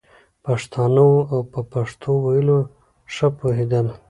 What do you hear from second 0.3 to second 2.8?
پښتانه وو او په پښتو ویلو